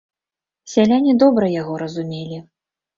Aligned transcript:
Сяляне 0.73 1.13
добра 1.27 1.53
яго 1.61 1.73
разумелі. 1.85 2.45